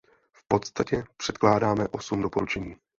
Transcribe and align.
V 0.33 0.43
podstatě 0.47 1.03
předkládáme 1.17 1.87
osm 1.87 2.21
doporučení. 2.21 2.75